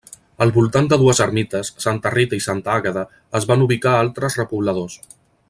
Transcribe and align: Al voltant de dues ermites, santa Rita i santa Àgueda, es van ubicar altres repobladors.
Al 0.43 0.51
voltant 0.53 0.87
de 0.93 0.97
dues 1.01 1.19
ermites, 1.25 1.69
santa 1.85 2.13
Rita 2.15 2.39
i 2.39 2.43
santa 2.47 2.73
Àgueda, 2.77 3.05
es 3.41 3.47
van 3.53 3.63
ubicar 3.67 3.93
altres 4.01 4.41
repobladors. 4.43 4.99